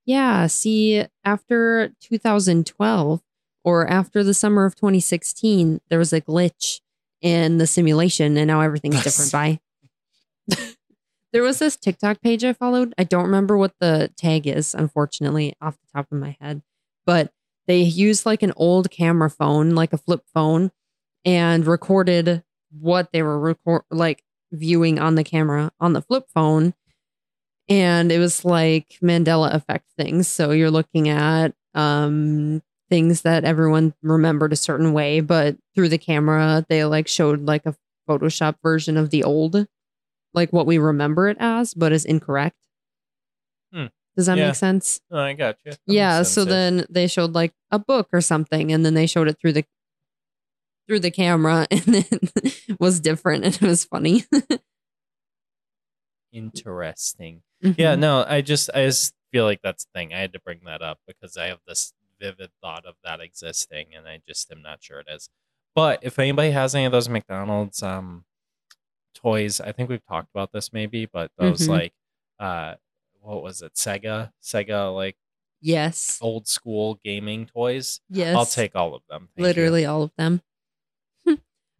[0.05, 3.21] yeah, see, after 2012
[3.63, 6.81] or after the summer of 2016, there was a glitch
[7.21, 9.31] in the simulation and now everything's different.
[9.31, 9.59] Bye.
[11.33, 12.93] there was this TikTok page I followed.
[12.97, 16.61] I don't remember what the tag is, unfortunately, off the top of my head,
[17.05, 17.31] but
[17.67, 20.71] they used like an old camera phone, like a flip phone,
[21.23, 26.73] and recorded what they were record like viewing on the camera on the flip phone.
[27.67, 30.27] And it was like Mandela effect things.
[30.27, 35.97] So you're looking at um things that everyone remembered a certain way, but through the
[35.99, 37.75] camera, they like showed like a
[38.09, 39.67] Photoshop version of the old,
[40.33, 42.55] like what we remember it as, but is incorrect.
[43.73, 43.85] Hmm.
[44.15, 44.47] Does that Yeah.
[44.47, 44.99] make sense?
[45.11, 45.71] Oh, I got you.
[45.71, 49.27] That yeah so then they showed like a book or something and then they showed
[49.27, 49.65] it through the
[50.87, 54.25] through the camera and it was different and it was funny
[56.31, 57.41] interesting.
[57.61, 57.99] Yeah, Mhm.
[57.99, 60.13] no, I just I just feel like that's the thing.
[60.13, 63.87] I had to bring that up because I have this vivid thought of that existing
[63.95, 65.29] and I just am not sure it is.
[65.75, 68.25] But if anybody has any of those McDonald's um
[69.21, 71.69] toys, I think we've talked about this maybe, but those Mhm.
[71.69, 71.93] like
[72.39, 72.75] uh
[73.21, 73.73] what was it?
[73.73, 75.17] Sega, Sega like
[75.61, 77.99] yes old school gaming toys.
[78.09, 79.27] yes I'll take all of them.
[79.35, 79.43] Thank you.
[79.43, 80.41] literally all of them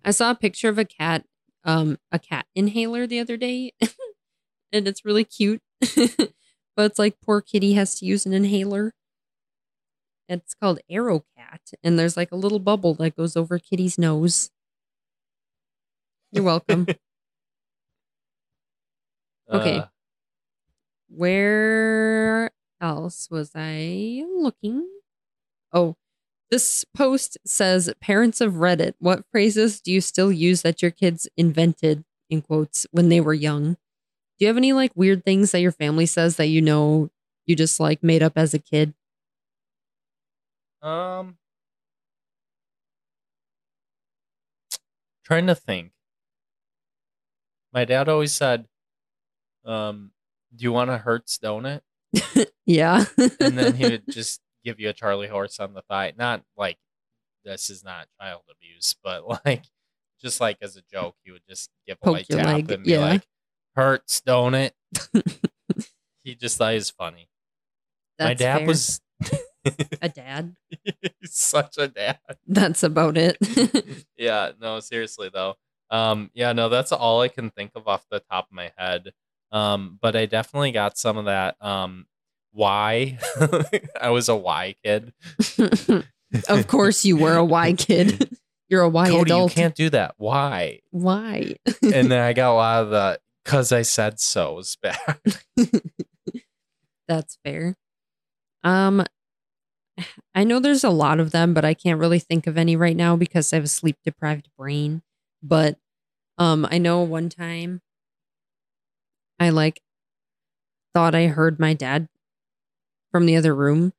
[0.05, 1.25] i saw a picture of a cat
[1.65, 3.73] um a cat inhaler the other day
[4.71, 5.61] and it's really cute
[5.95, 6.31] but
[6.77, 8.93] it's like poor kitty has to use an inhaler
[10.29, 14.51] it's called arrow cat and there's like a little bubble that goes over kitty's nose
[16.31, 16.85] you're welcome
[19.49, 19.77] Okay.
[19.79, 19.85] Uh,
[21.09, 24.87] Where else was I looking?
[25.73, 25.95] Oh,
[26.51, 31.27] this post says parents of Reddit, what phrases do you still use that your kids
[31.37, 33.73] invented in quotes when they were young?
[33.73, 37.09] Do you have any like weird things that your family says that you know
[37.45, 38.93] you just like made up as a kid?
[40.81, 41.37] Um,
[45.23, 45.91] trying to think.
[47.71, 48.67] My dad always said,
[49.65, 50.11] um,
[50.55, 51.81] "Do you want a Hertz donut?"
[52.69, 53.05] Yeah.
[53.17, 56.13] And then he would just give you a Charlie horse on the thigh.
[56.15, 56.77] Not like
[57.43, 59.63] this is not child abuse, but like
[60.21, 62.71] just like as a joke, he would just give a Poke light your tap leg,
[62.71, 62.99] and be yeah.
[62.99, 63.23] like,
[63.75, 64.71] "Hertz donut."
[66.23, 67.27] he just thought he was funny.
[68.19, 68.67] My dad fair.
[68.67, 69.01] was
[69.99, 70.55] a dad.
[71.19, 72.19] he's such a dad.
[72.45, 73.37] That's about it.
[74.15, 75.55] yeah, no, seriously though.
[75.89, 79.11] Um, yeah, no, that's all I can think of off the top of my head.
[79.51, 81.55] Um, but I definitely got some of that.
[81.61, 82.05] Um,
[82.51, 83.17] why?
[84.01, 85.13] I was a why kid.
[86.49, 88.29] of course you were a why kid.
[88.69, 89.51] You're a Y Cody, adult.
[89.51, 90.13] you can't do that.
[90.17, 90.81] Why?
[90.91, 91.55] Why?
[91.81, 94.57] and then I got a lot of the because I said so.
[94.57, 95.19] so's back.
[97.07, 97.75] That's fair.
[98.63, 99.03] Um
[100.35, 102.95] I know there's a lot of them, but I can't really think of any right
[102.95, 105.01] now because I have a sleep deprived brain.
[105.41, 105.79] But
[106.37, 107.81] um I know one time
[109.39, 109.81] I like
[110.93, 112.07] thought I heard my dad
[113.11, 113.93] from the other room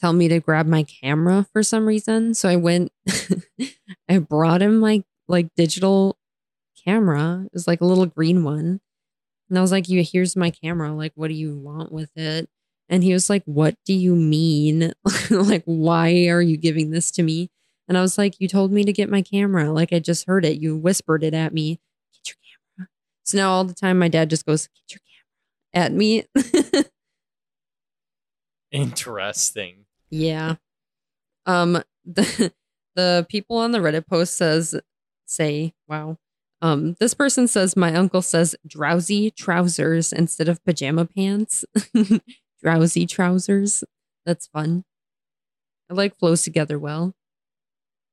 [0.00, 2.34] tell me to grab my camera for some reason.
[2.34, 2.92] So I went
[4.08, 6.18] I brought him my like digital
[6.84, 7.42] camera.
[7.46, 8.80] It was like a little green one.
[9.48, 10.92] And I was like, "You here's my camera.
[10.92, 12.48] Like, what do you want with it?"
[12.88, 14.92] And he was like, What do you mean?
[15.30, 17.50] like, why are you giving this to me?
[17.88, 19.72] And I was like, You told me to get my camera.
[19.72, 20.60] Like, I just heard it.
[20.60, 21.80] You whispered it at me.
[23.24, 23.38] Get your camera.
[23.38, 25.00] So now all the time, my dad just goes, Get your
[25.74, 26.24] camera at me.
[28.72, 29.84] Interesting.
[30.10, 30.56] yeah.
[31.46, 32.52] Um, the,
[32.94, 34.74] the people on the Reddit post says,
[35.26, 36.18] say, wow.
[36.60, 41.64] Um, this person says, my uncle says drowsy trousers instead of pajama pants.
[42.62, 43.82] drowsy trousers.
[44.24, 44.84] That's fun.
[45.90, 47.14] I like flows together well.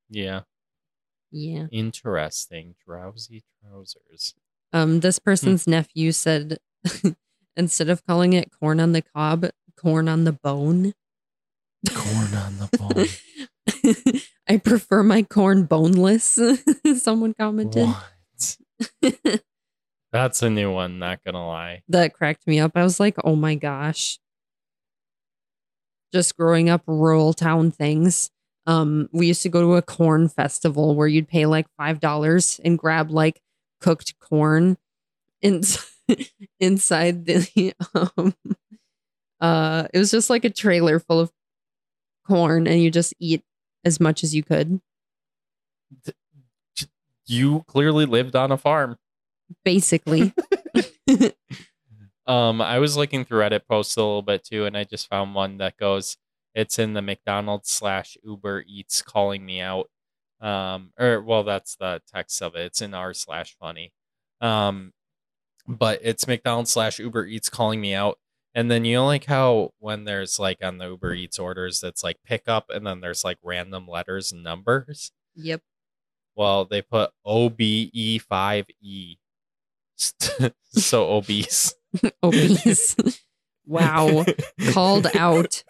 [0.09, 0.41] Yeah.
[1.31, 1.67] Yeah.
[1.71, 2.75] Interesting.
[2.85, 4.33] Drowsy trousers.
[4.71, 6.57] Um, this person's nephew said
[7.57, 10.93] instead of calling it corn on the cob, corn on the bone.
[11.93, 12.69] Corn on the
[14.03, 14.21] bone.
[14.47, 16.39] I prefer my corn boneless.
[17.01, 17.87] Someone commented.
[17.87, 19.41] what?
[20.11, 21.83] That's a new one, not gonna lie.
[21.89, 22.71] that cracked me up.
[22.75, 24.19] I was like, oh my gosh.
[26.11, 28.31] Just growing up rural town things.
[28.65, 32.59] Um, we used to go to a corn festival where you'd pay like five dollars
[32.63, 33.39] and grab like
[33.79, 34.77] cooked corn
[35.41, 35.61] in,
[36.59, 37.73] inside the
[38.17, 38.35] um
[39.39, 41.31] uh it was just like a trailer full of
[42.27, 43.43] corn and you just eat
[43.85, 44.81] as much as you could.
[47.25, 48.97] You clearly lived on a farm.
[49.63, 50.33] Basically.
[52.29, 55.33] Um, I was looking through Reddit posts a little bit too, and I just found
[55.33, 56.15] one that goes,
[56.53, 59.89] "It's in the McDonald's slash Uber Eats calling me out."
[60.41, 62.61] Um, or well, that's the text of it.
[62.61, 63.91] It's in r slash funny.
[64.41, 64.93] Um,
[65.67, 68.17] but it's McDonald's slash Uber Eats calling me out.
[68.55, 72.03] And then you know like how when there's like on the Uber Eats orders that's
[72.03, 75.11] like pickup and then there's like random letters and numbers.
[75.35, 75.61] yep.
[76.35, 79.17] Well, they put OBE five E.
[79.97, 81.75] so obese.
[82.23, 82.95] Obese.
[83.65, 84.25] wow.
[84.69, 85.63] Called out.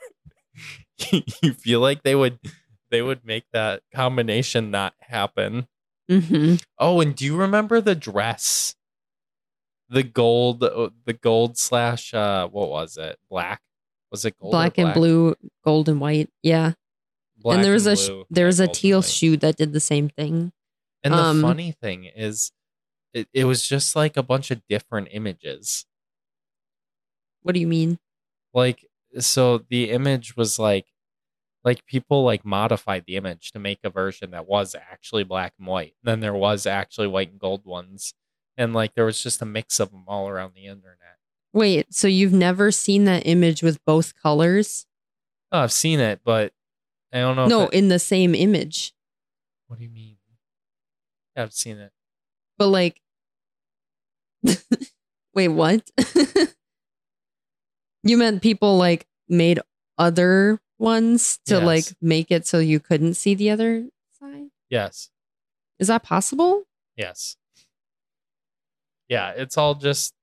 [1.12, 2.40] you feel like they would
[2.90, 5.68] they would make that combination not happen.
[6.10, 8.76] hmm Oh, and do you remember the dress?
[9.90, 13.18] The gold uh, the gold slash uh what was it?
[13.30, 13.62] Black?
[14.12, 14.54] Was it gold?
[14.54, 16.30] or Black and blue, gold and white.
[16.44, 16.74] Yeah.
[17.38, 19.80] Black and there was a sh- blue, there was a teal shoe that did the
[19.80, 20.52] same thing.
[21.04, 22.52] And the um, funny thing is
[23.14, 25.86] it, it was just like a bunch of different images.
[27.42, 27.98] What do you mean?
[28.54, 28.86] like
[29.20, 30.86] so the image was like
[31.64, 35.68] like people like modified the image to make a version that was actually black and
[35.68, 38.14] white then there was actually white and gold ones
[38.58, 40.96] and like there was just a mix of them all around the internet
[41.52, 44.86] Wait, so you've never seen that image with both colors?
[45.52, 46.54] oh i've seen it but
[47.12, 48.94] i don't know no, it- in the same image.
[49.68, 50.18] what do you mean
[51.36, 51.92] yeah, i've seen it
[52.58, 53.02] But like
[55.34, 55.90] Wait, what?
[58.04, 59.60] you meant people like made
[59.98, 61.64] other ones to Yes.
[61.64, 63.86] like make it so you couldn't see the other
[64.20, 64.48] side?
[64.70, 65.10] yes
[65.80, 66.64] Is that possible?
[66.96, 67.36] yes
[69.08, 70.14] yeah it's all just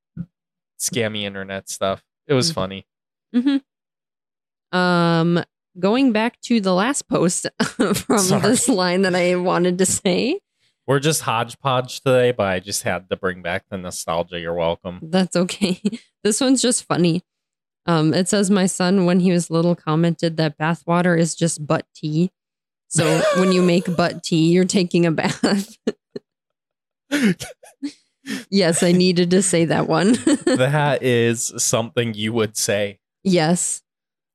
[0.78, 2.54] scammy internet stuff it was Mhm.
[2.54, 2.86] funny
[3.34, 4.76] Mm-hmm.
[4.78, 5.44] Um,
[5.78, 8.40] going back to the last post from Sorry.
[8.42, 10.40] this line that I wanted to say.
[10.86, 15.00] we're just hodgepodge today but i just had to bring back the nostalgia you're welcome
[15.02, 15.80] That's okay.
[16.24, 17.22] This one's just funny.
[17.86, 21.86] Um, it says my son, when he was little, commented that bathwater is just butt
[21.94, 22.32] tea.
[22.88, 25.76] So when you make butt tea, you're taking a bath.
[28.50, 30.12] yes, I needed to say that one.
[30.46, 32.98] that is something you would say.
[33.22, 33.82] yes.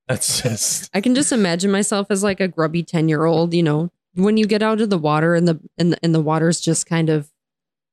[0.08, 3.64] That's just I can just imagine myself as like a grubby 10 year old, you
[3.64, 6.60] know, when you get out of the water and the and the, and the water's
[6.60, 7.32] just kind of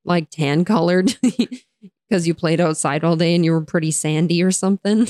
[0.04, 1.16] like tan colored
[2.08, 5.06] because you played outside all day and you were pretty sandy or something.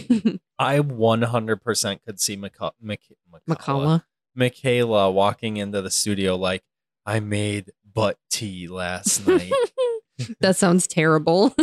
[0.58, 6.64] I 100% could see Michaela, Michaela walking into the studio like
[7.06, 9.52] I made butt tea last night.
[10.40, 11.54] that sounds terrible.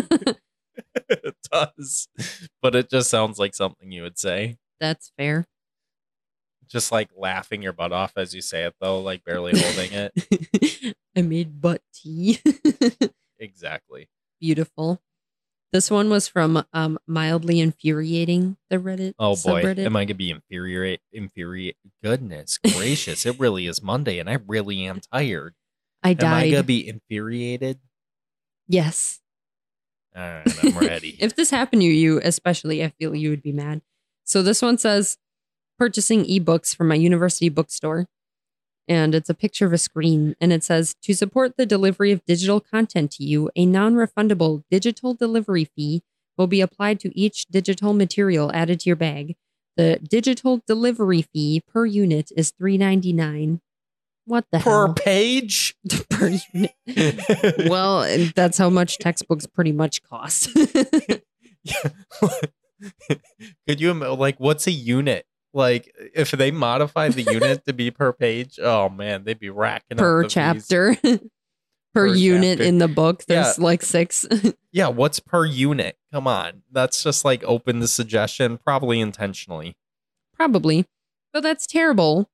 [1.10, 2.08] it does.
[2.62, 4.58] But it just sounds like something you would say.
[4.80, 5.46] That's fair.
[6.68, 10.96] Just like laughing your butt off as you say it though, like barely holding it.
[11.16, 12.40] I made butt tea.
[13.40, 14.10] Exactly.
[14.40, 15.02] Beautiful.
[15.74, 19.14] This one was from um, mildly infuriating the Reddit.
[19.20, 19.86] Oh boy, subreddit.
[19.86, 21.02] am I gonna be infuriate?
[21.12, 21.76] Infuriate?
[22.04, 23.26] Goodness gracious!
[23.26, 25.54] it really is Monday, and I really am tired.
[26.02, 26.52] I Am I died.
[26.52, 27.80] gonna be infuriated?
[28.68, 29.20] yes.
[30.16, 31.18] All right, I'm ready.
[31.20, 33.82] if this happened to you, especially, I feel you would be mad.
[34.24, 35.18] So this one says
[35.78, 38.08] purchasing ebooks from my university bookstore.
[38.88, 40.36] And it's a picture of a screen.
[40.40, 44.64] And it says to support the delivery of digital content to you, a non refundable
[44.70, 46.04] digital delivery fee
[46.38, 49.36] will be applied to each digital material added to your bag.
[49.78, 53.62] The digital delivery fee per unit is three ninety nine.
[54.26, 54.74] What the hell?
[54.74, 54.94] Per hell?
[54.96, 55.76] page?
[56.10, 56.72] per unit.
[57.70, 60.50] Well, that's how much textbooks pretty much cost.
[63.68, 65.26] Could you like what's a unit?
[65.56, 69.98] Like if they modify the unit to be per page, oh man, they'd be racking
[69.98, 70.96] up per chapter.
[71.04, 71.20] per,
[71.94, 72.68] Per unit chapter.
[72.68, 73.24] in the book.
[73.24, 74.28] There's like six.
[74.74, 75.98] Yeah, what's per unit?
[76.12, 76.64] Come on.
[76.70, 79.78] That's just like open the suggestion, probably intentionally.
[80.34, 80.86] Probably.
[81.32, 82.30] But that's terrible.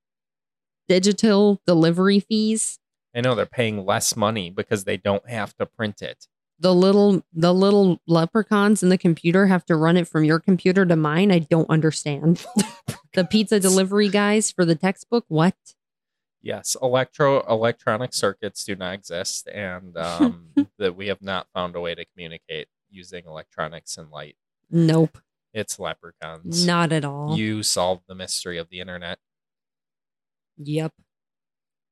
[0.90, 2.80] Digital delivery fees.
[3.16, 6.26] I know they're paying less money because they don't have to print it.
[6.58, 10.84] The little the little leprechauns in the computer have to run it from your computer
[10.88, 11.32] to mine.
[11.32, 12.44] I don't understand.
[13.14, 15.26] the pizza delivery guys for the textbook.
[15.28, 15.56] What?
[16.42, 20.48] Yes, electro electronic circuits do not exist, and um,
[20.80, 24.36] that we have not found a way to communicate using electronics and light.
[24.70, 25.20] Nope.
[25.54, 26.66] It's leprechauns.
[26.66, 27.38] Not at all.
[27.38, 29.20] You solved the mystery of the internet.
[30.58, 30.94] Yep.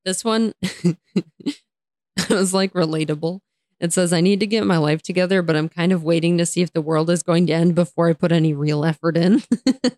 [0.06, 0.54] This one
[2.30, 3.42] was like relatable.
[3.80, 6.46] It says, I need to get my life together, but I'm kind of waiting to
[6.46, 9.44] see if the world is going to end before I put any real effort in.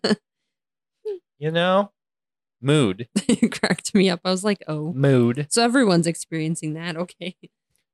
[1.42, 1.90] You know,
[2.60, 4.20] mood, it cracked me up.
[4.24, 4.92] I was like, oh.
[4.92, 5.48] mood.
[5.50, 6.96] So everyone's experiencing that.
[6.96, 7.34] Okay.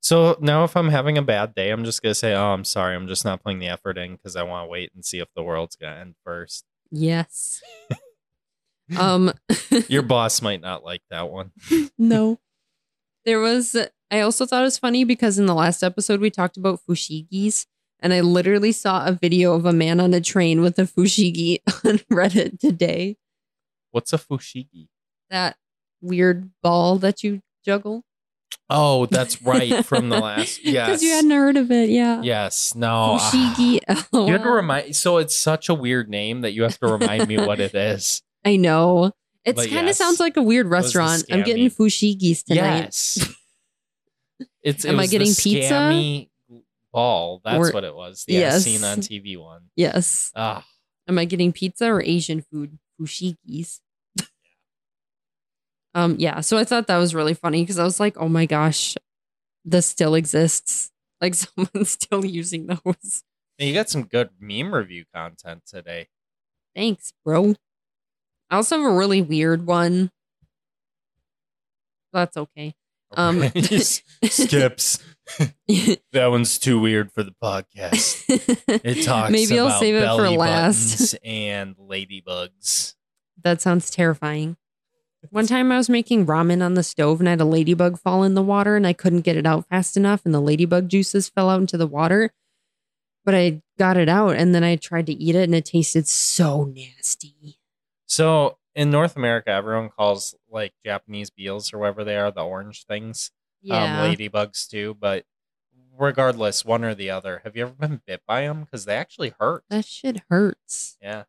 [0.02, 2.94] So now, if I'm having a bad day, I'm just gonna say, "Oh, I'm sorry.
[2.94, 5.28] I'm just not putting the effort in because I want to wait and see if
[5.34, 6.66] the world's gonna end first.
[6.90, 7.62] Yes.
[8.98, 9.32] um,
[9.88, 11.52] Your boss might not like that one.
[11.96, 12.40] no.
[13.24, 13.74] There was,
[14.11, 17.64] I also thought it was funny because in the last episode we talked about fushigis,
[18.00, 21.61] and I literally saw a video of a man on a train with a fushigi
[21.87, 23.16] on Reddit today.
[23.90, 24.88] What's a fushigi?
[25.31, 25.57] That
[26.01, 28.05] weird ball that you juggle.
[28.70, 30.61] Oh, that's right from the last.
[30.62, 31.88] Because you hadn't heard of it.
[31.88, 32.20] Yeah.
[32.22, 32.74] yes.
[32.74, 33.31] No, ah.
[33.33, 33.81] Fushigi.
[34.12, 34.96] You have to remind.
[34.96, 38.22] So it's such a weird name that you have to remind me what it is.
[38.44, 39.12] I know.
[39.44, 41.24] It kind of yes, sounds like a weird restaurant.
[41.31, 42.85] I'm getting fushigis tonight.
[42.85, 43.35] Yes.
[44.62, 44.85] It's.
[44.85, 46.27] it Am I getting pizza?
[46.92, 47.40] Ball.
[47.44, 48.24] That's Or- what it was.
[48.27, 48.64] The Yes.
[48.64, 49.62] seen on TV one.
[49.77, 50.31] Yes.
[50.37, 50.64] Ah,
[51.09, 52.79] Am I getting pizza or Asian food?
[53.00, 53.80] Fushigis.
[55.94, 56.40] um, yeah.
[56.40, 58.96] So I thought that was really funny because I was like, oh my gosh,
[59.64, 60.90] this still exists.
[61.20, 63.24] Like someone's still using those.
[63.58, 66.06] you got some good meme review content today.
[66.76, 67.56] Thanks, bro.
[68.48, 70.12] I also have a really weird one.
[72.12, 72.76] That's okay.
[73.16, 73.42] Um,
[74.25, 74.99] skips.
[76.12, 78.25] That one's too weird for the podcast.
[78.83, 81.14] It talks Maybe I'll save it for last.
[81.23, 82.94] and ladybugs.
[83.44, 84.57] That sounds terrifying.
[85.31, 88.23] One time I was making ramen on the stove and I had a ladybug fall
[88.23, 91.29] in the water and I couldn't get it out fast enough and the ladybug juices
[91.29, 92.31] fell out into the water.
[93.25, 96.09] But I got it out and then I tried to eat it and it tasted
[96.09, 97.59] so nasty.
[98.07, 102.85] So in North America, everyone calls like Japanese beetles or whatever they are the orange
[102.87, 103.31] things,
[103.62, 104.02] Yeah.
[104.02, 104.96] um, ladybugs too.
[105.00, 105.24] But
[105.98, 107.40] regardless, one or the other.
[107.44, 108.62] Have you ever been bit by them?
[108.64, 109.64] Because they actually hurt.
[109.70, 110.96] that shit hurts.
[111.02, 111.24] Yeah.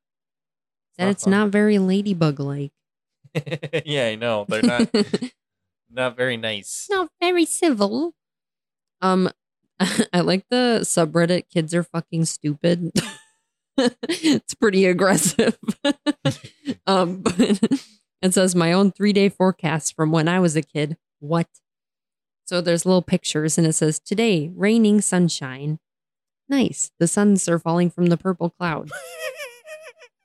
[0.98, 1.32] That it's fun.
[1.32, 2.72] not very ladybug like.
[3.86, 4.90] yeah, I know they're not
[5.92, 6.88] not very nice.
[6.90, 8.14] not very civil.
[9.02, 9.30] Um,
[10.14, 11.44] I like the subreddit.
[11.50, 12.92] Kids are fucking stupid.
[14.04, 15.58] It's pretty aggressive.
[16.88, 17.36] um, but
[18.22, 20.98] it says my own three day forecast from when I was a kid.
[21.20, 21.48] What?
[22.46, 25.80] So there's little pictures, and it says today raining sunshine.
[26.48, 26.92] Nice.
[27.00, 28.90] The suns are falling from the purple cloud.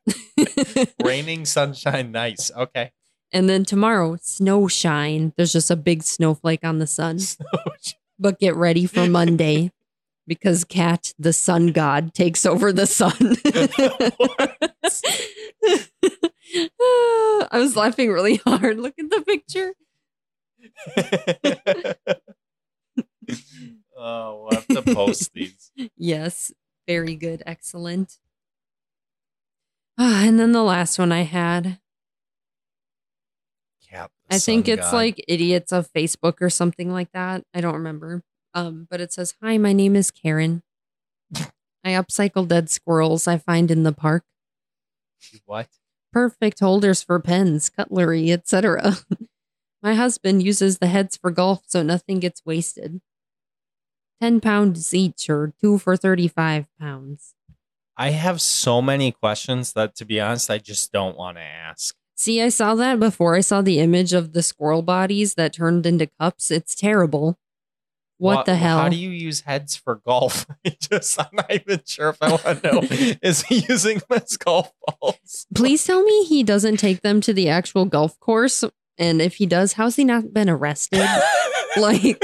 [1.05, 2.51] Raining sunshine, nice.
[2.57, 2.93] Okay.
[3.33, 5.33] and then tomorrow, snow shine.
[5.37, 7.19] There's just a big snowflake on the sun.
[8.19, 9.71] but get ready for Monday
[10.26, 13.37] because Cat, the sun god, takes over the sun.
[17.50, 18.78] I was laughing really hard.
[18.78, 19.74] Look at the picture.
[23.96, 25.72] oh, we'll have to post these.
[25.96, 26.52] Yes,
[26.87, 27.42] very good.
[27.46, 28.18] Excellent.
[29.98, 31.79] Ah, and then the last one I had,
[33.88, 34.92] Cap, the I think it's god.
[34.92, 37.44] like idiots of Facebook or something like that.
[37.54, 38.22] I don't remember.
[38.55, 40.63] Um, but it says, Hi, my name is Karen.
[41.85, 44.25] I upcycle dead squirrels I find in the park.
[45.44, 45.69] what?
[46.15, 48.96] perfect holders for pens, cutlery, etc.
[49.83, 53.02] My husband uses the heads for golf so nothing gets wasted.
[54.23, 57.35] 10 pounds each or two for 35 pounds.
[57.96, 61.94] I have so many questions that, to be honest, I just don't want to ask.
[62.17, 65.85] See, I saw that before I saw the image of the squirrel bodies that turned
[65.85, 66.50] into cups.
[66.50, 67.38] It's terrible.
[68.25, 68.79] What Wha- the hell?
[68.79, 70.46] How do you use heads for golf?
[70.66, 72.81] I just I'm not even sure if I want to know.
[73.22, 75.46] Is he using as golf balls?
[75.54, 78.64] Please tell me he doesn't take them to the actual golf course.
[78.96, 81.06] And if he does, how's he not been arrested?
[81.77, 82.18] like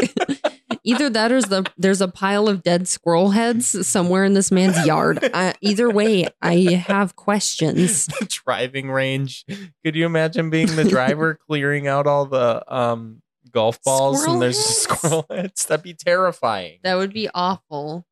[0.84, 4.86] either that or the there's a pile of dead squirrel heads somewhere in this man's
[4.86, 5.22] yard.
[5.34, 8.07] Uh, either way, I have questions.
[8.07, 9.44] the driving range.
[9.84, 13.20] Could you imagine being the driver clearing out all the um
[13.53, 14.76] golf balls Squirrel and there's heads?
[14.76, 15.66] squirrel heads?
[15.66, 16.78] That'd be terrifying.
[16.82, 18.07] That would be awful.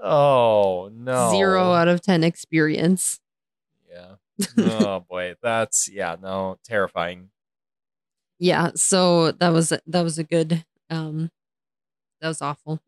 [0.00, 1.30] oh no.
[1.30, 3.20] Zero out of ten experience.
[3.90, 4.14] Yeah.
[4.58, 5.34] oh boy.
[5.42, 7.30] That's yeah, no, terrifying.
[8.38, 11.30] Yeah, so that was that was a good um
[12.20, 12.80] that was awful.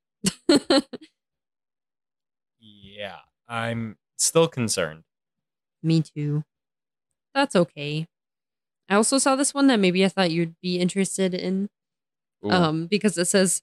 [2.60, 3.18] Yeah.
[3.48, 5.04] I'm still concerned.
[5.82, 6.44] Me too.
[7.34, 8.06] That's okay.
[8.88, 11.68] I also saw this one that maybe I thought you'd be interested in.
[12.44, 12.50] Ooh.
[12.50, 13.62] Um, because it says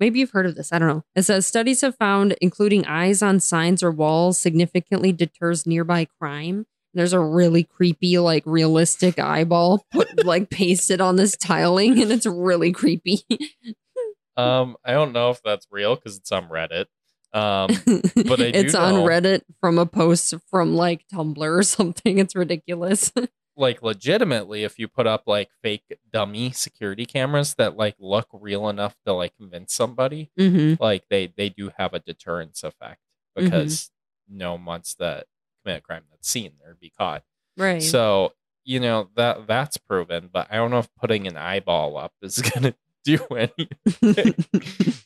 [0.00, 0.72] maybe you've heard of this.
[0.72, 1.04] I don't know.
[1.14, 6.66] It says studies have found including eyes on signs or walls significantly deters nearby crime.
[6.94, 12.26] There's a really creepy, like realistic eyeball put like pasted on this tiling, and it's
[12.26, 13.20] really creepy.
[14.36, 16.86] um, I don't know if that's real because it's on Reddit.
[17.34, 17.68] Um,
[18.26, 22.18] But I do it's on know- Reddit from a post from like Tumblr or something.
[22.18, 23.10] It's ridiculous.
[23.56, 28.68] Like legitimately if you put up like fake dummy security cameras that like look real
[28.68, 33.00] enough to like convince somebody hmm like they they do have a deterrence effect
[33.36, 33.48] Mm-hmm.
[33.50, 33.90] because
[34.28, 35.24] no one wants to
[35.64, 37.22] commit a crime that's seen or be caught
[37.56, 37.80] Right.
[37.82, 38.32] so
[38.64, 42.40] you know that that's proven but i don't know if putting an eyeball up is
[42.54, 42.74] gonna
[43.04, 44.34] do anything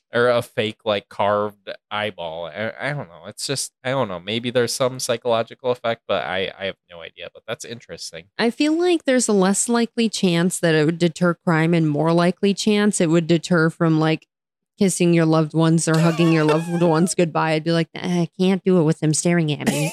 [0.13, 4.21] or a fake like carved eyeball I, I don't know it's just i don't know
[4.21, 8.51] maybe there's some psychological effect but i i have no idea but that's interesting I
[8.51, 12.55] feel like there's a less likely chance that it would deter crime and more likely
[12.55, 14.27] chance it would deter from like
[14.79, 17.53] kissing your loved ones or hugging your loved ones goodbye.
[17.53, 19.93] I'd be like, "Eh, I can't do it with them staring at me.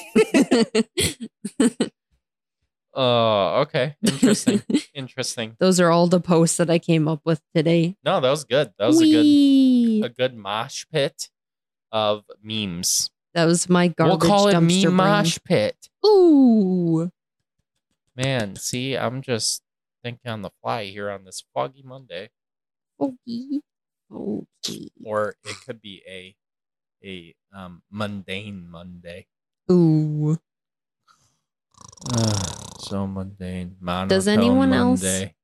[2.94, 3.96] Oh, okay.
[4.06, 4.62] Interesting.
[4.94, 5.56] Interesting.
[5.58, 7.96] Those are all the posts that I came up with today.
[8.04, 8.72] No, that was good.
[8.78, 11.28] That was a good a good mosh pit
[11.90, 13.10] of memes.
[13.34, 15.88] That was my garbage we'll call it dumpster meme mosh pit.
[16.06, 17.10] Ooh.
[18.16, 19.62] Man, see, I'm just
[20.04, 22.30] thinking on the fly here on this foggy Monday.
[22.96, 23.62] Foggy.
[24.08, 24.92] Foggy.
[25.04, 26.36] Or it could be a
[27.04, 29.26] a um mundane Monday.
[29.70, 30.38] Ooh.
[32.78, 33.76] So mundane.
[33.80, 35.34] Monotone Does anyone else- Monday.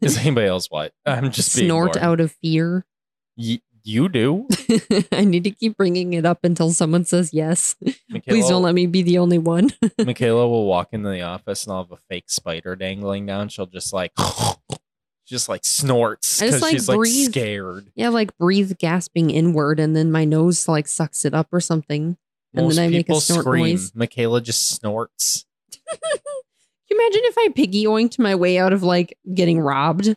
[0.00, 0.92] Is anybody else what?
[1.04, 2.86] I'm just being Snort out of fear.
[3.36, 4.48] Y- you do?
[5.12, 7.76] I need to keep bringing it up until someone says yes.
[8.08, 9.72] Michaela, Please don't let me be the only one.
[9.98, 13.50] Michaela will walk into the office and I'll have a fake spider dangling down.
[13.50, 14.12] She'll just like,
[15.26, 17.90] just like snorts because like, she's like scared.
[17.94, 22.16] yeah, like breathe gasping inward, and then my nose like sucks it up or something.
[22.54, 23.62] And Most then I make a snort scream.
[23.66, 23.92] noise.
[23.94, 25.44] Michaela just snorts.
[25.90, 26.00] Can
[26.90, 30.14] you imagine if I piggy oinked my way out of like getting robbed?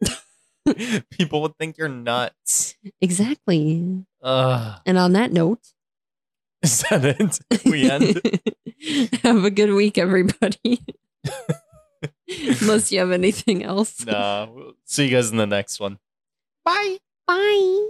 [1.10, 2.76] people would think you're nuts.
[3.00, 4.04] Exactly.
[4.22, 4.80] Ugh.
[4.86, 5.60] And on that note,
[6.62, 7.38] Is that it?
[7.64, 8.20] We end.
[9.22, 10.80] have a good week, everybody.
[12.60, 14.04] Unless you have anything else.
[14.04, 14.46] nah.
[14.50, 15.98] We'll see you guys in the next one.
[16.64, 16.98] Bye.
[17.26, 17.88] Bye.